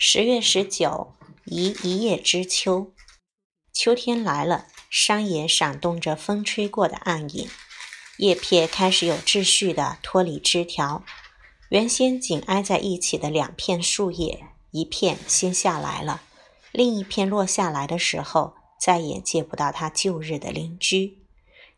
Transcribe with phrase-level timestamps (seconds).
[0.00, 1.12] 十月十九，
[1.44, 2.92] 宜一叶知秋。
[3.72, 7.48] 秋天来了，山野闪动着风吹过的暗影，
[8.18, 11.02] 叶片开始有秩序地脱离枝条。
[11.70, 16.22] 原先紧挨在一起的两片树叶，一片先下来了，
[16.70, 21.26] 另一片落下来的时候，再也见不到它旧日的邻居。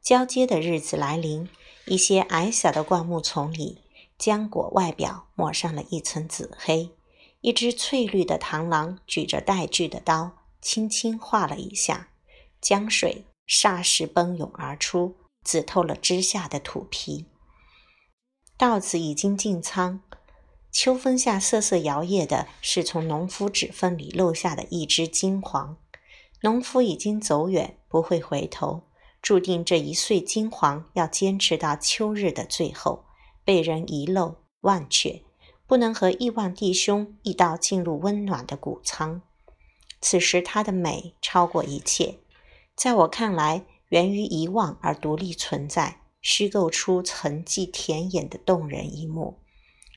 [0.00, 1.50] 交接的日子来临，
[1.84, 3.82] 一些矮小的灌木丛里，
[4.18, 6.95] 浆果外表抹上了一层紫黑。
[7.46, 12.08] 一只翠绿的螳螂举着带锯的刀，轻轻划了一下，
[12.60, 15.14] 江水霎时奔涌而出，
[15.44, 17.26] 紫透了枝下的土皮。
[18.56, 20.02] 稻子已经进仓，
[20.72, 25.76] 秋风下瑟瑟摇曳的是从农夫指缝里漏下的一只金黄。
[26.40, 28.88] 农夫已经走远，不会回头，
[29.22, 33.04] 注定这一穗金黄要坚持到秋日的最后，
[33.44, 35.22] 被人遗漏忘却。
[35.66, 39.22] 不能和亿万弟兄一道进入温暖的谷仓。
[40.00, 42.18] 此时，它的美超过一切，
[42.76, 49.38] 在我看来，源于遗忘而独立存在，虚构出沉寂田野的动人一幕。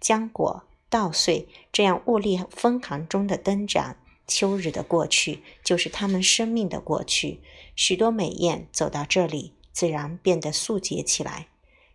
[0.00, 7.40] 浆果、稻穗这样物力分行中的灯盏，秋日的过去就是他们生命的过去。
[7.74, 11.48] 许多美艳走到这里，自然变得素洁起来。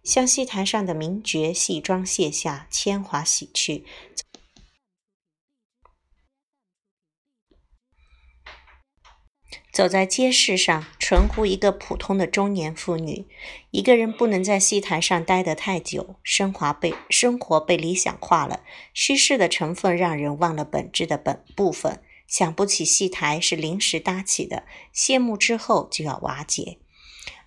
[0.03, 3.85] 向戏台上的名角戏装卸下，铅华洗去，
[9.71, 13.25] 走在街市上，纯乎一个普通的中年妇女。
[13.69, 26.80] 一个人不能在戏台上待得太久，生活被生活被理想化了，虚饰的成分让人忘了本质的本部分，想不起戏台是临时搭起的，谢幕之后就要瓦解。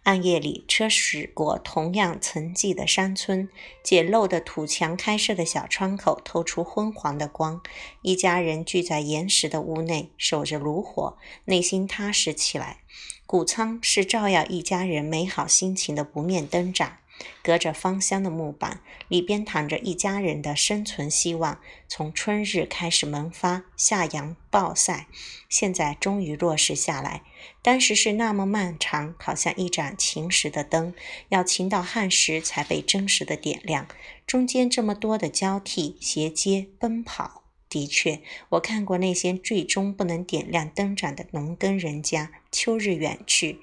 [0.04, 3.48] 暗夜里，车驶过同样沉寂的山村，
[3.82, 7.62] 简陋的土墙开设的小窗口透出昏黄的光。
[8.02, 12.80] 一家人聚在岩石的屋内，守着炉火，内心踏实起来。
[13.26, 16.98] 谷仓是照耀一家人美好心情的不灭灯盏。
[17.42, 21.60] 隔着芳香的木板，里边躺着一家人的生存希望。
[21.86, 25.06] 从春日开始萌发，夏阳暴晒，
[25.48, 27.22] 现在终于落实下来。
[27.62, 30.94] 当时是那么漫长，好像一盏晴时的灯，
[31.28, 33.86] 要晴到旱时才被真实的点亮。
[34.26, 42.32] 中间这么多的交替、衔接、奔跑，的确，我看过那些最终不能点亮灯盏的农耕人家。
[42.50, 43.60] 秋日远去。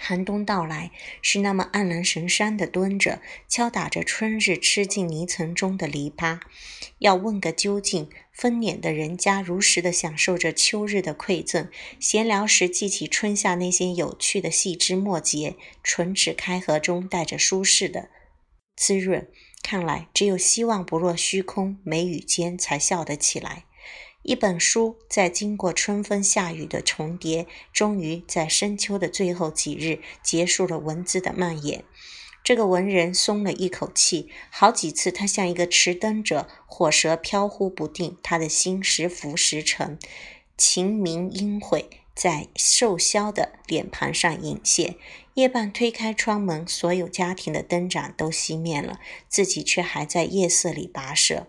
[0.00, 6.40] 寒冬到来，是那么黯然神伤的蹲着，敲打着春日吃进泥层中的篱笆。
[6.98, 11.68] 要问个究竟，分娩的人家如实的享受着秋日的馈赠。
[12.00, 18.08] 闲聊时记起春夏那些有趣的细枝末节，唇齿开合中带着舒适的
[18.76, 19.28] 滋润。
[19.62, 23.64] 看来，只有希望不落虚空，眉宇间才笑得起来。
[24.28, 31.82] 一本书在经过春风夏雨的重叠，终于在深秋的最后几日结束了文字的蔓延。
[32.44, 34.28] 这个文人松了一口气。
[34.50, 39.98] 好几次，他像一个持灯者，火舌飘忽不定，他的心时浮时沉，
[40.58, 44.96] 晴明阴晦在瘦削的脸庞上隐现。
[45.32, 51.46] 夜半推开窗门，所有家庭的灯盏都熄灭了，自己却还在夜色里跋涉。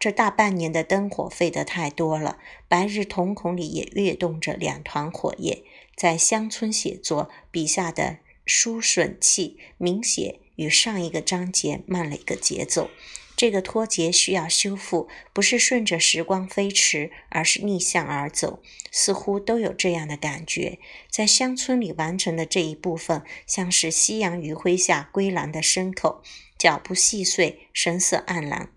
[0.00, 2.38] 这大半年的灯火费得太多了，
[2.68, 5.58] 白日瞳孔里也跃动着两团火焰。
[5.94, 8.16] 在乡村写作笔下的
[8.46, 12.88] 书吮气明显与上一个章节慢了一个节奏。
[13.36, 18.62] 这个脱节需要修复，不是顺着时光飞驰，而是逆向而走。
[18.90, 20.78] 似乎都有这样的感觉。
[21.10, 26.22] 在乡村里完成的这一部分，像是夕阳余晖下归来的牲口，
[26.58, 28.70] 脚步细碎，神色黯然。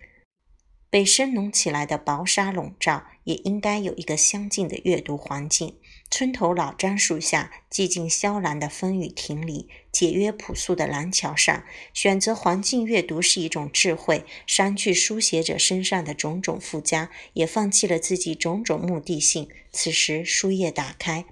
[0.94, 5.76] 被深浓起来的薄纱笼罩，也应该有一个相近的阅读环境。
[6.12, 11.64] 村头老樟树下，寂静萧然的风雨亭里，简约朴素的廊桥上，
[11.96, 14.24] 选择环境阅读是一种智慧。
[14.46, 19.50] 删去书写者身上的种种附加，也放弃了自己种种目的性。
[19.72, 21.25] 此时，书页打开。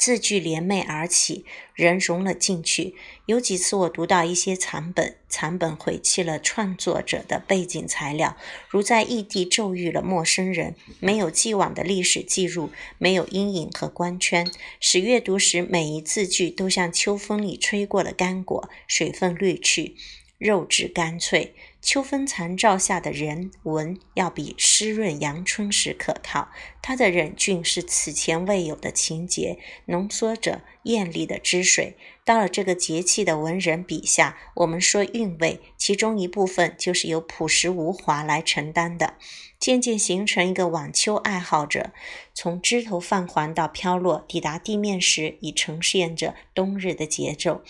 [0.00, 1.44] 字句连袂而起，
[1.74, 2.94] 人融了进去。
[3.26, 8.34] 有几次我读到一些残本，残本毁弃了创作者的背景材料，
[8.70, 14.50] 如在异地骤遇了陌生人，没有既往的历史记录，没有阴影和光圈，
[14.80, 19.96] 使阅读时每一字句都像秋风里吹过的干果，水分滤去，
[20.38, 21.54] 肉质干脆。
[21.82, 26.50] 秋风残照下的人文，要比湿润阳春时可靠。
[26.82, 31.96] 它的忍俊是此前未有的情节，浓缩着艳丽的汁水。
[32.24, 39.14] 到了这个节气的文人笔下，我们说韵味，其中一部分就是由朴实无华来承担的。
[39.58, 41.92] 渐渐形成一个晚秋爱好者，
[42.34, 47.62] 从枝头泛黄到飘落，抵达地面时，已呈现着冬日的节奏。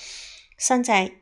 [0.59, 1.13] 散在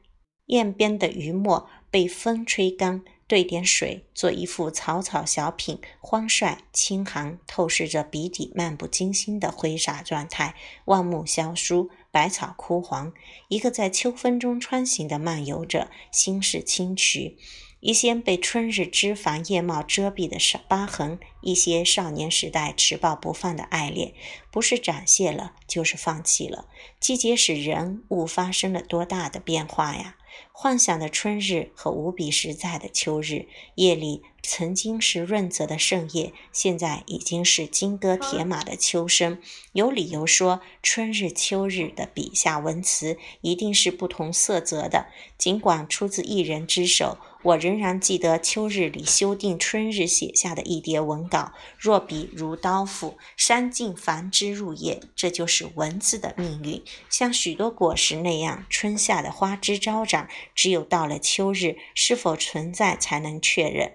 [0.46, 10.54] 砚边的余墨被风吹干，兑点水，做一副草草小品，荒率清寒，透视着笔底漫不经心的挥洒状态。
[10.84, 13.12] 万木萧疏，百草枯黄，
[13.46, 17.38] 一个在秋风中穿行的漫游者，心事清曲。
[17.78, 24.14] 一些被春日枝繁叶茂遮蔽的伤疤痕，一些少年时代持抱不放的爱恋，
[24.50, 26.66] 不是展现了，就是放弃了。
[26.98, 30.16] 季节使人物发生了多大的变化呀！
[30.50, 39.38] 幻想的春日和无比实在的秋日，夜里曾经是润泽的盛夜，现在已经是金戈铁马的秋声。
[39.74, 45.08] 有理由说，春日、秋日的笔下文词一定是不同色泽的。
[45.36, 47.18] 尽管出自一人之手。
[47.44, 55.00] 我仍然记得秋日里修订春日写下的一叠文稿，若笔如刀斧，删尽繁枝入叶。
[55.14, 63.92] 这就是文字的命运，像许多果实那样，春夏的花枝招展，只有到了秋日，是否存在才能确认。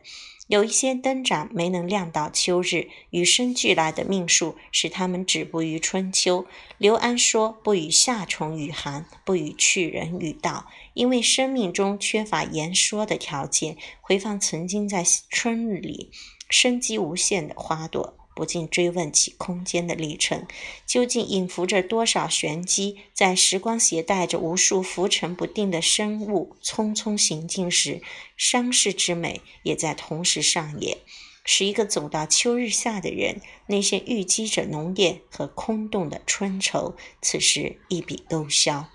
[0.48, 6.45] 有一些灯盏没能亮到秋日，与生俱来的命数使他们止步于春秋。
[6.78, 16.12] 刘安说：“不与夏虫语寒，不与去人语道。”因为生命中缺乏言说的条件，回放曾经在春日里
[16.50, 18.23] 生机无限的花朵。
[18.36, 20.46] 不禁追问起空间的历程，
[20.86, 22.98] 究竟隐伏着多少玄机？
[23.14, 28.02] 在时光携带着无数浮沉不定的生物匆匆行进时，
[28.36, 30.98] 伤逝之美也在同时上演，
[31.46, 38.90] 使一个走到秋日下的人，那些郁积着浓烈和空洞的春愁，此时一笔勾销。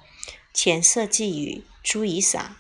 [0.53, 2.57] 浅色寄语，朱以洒。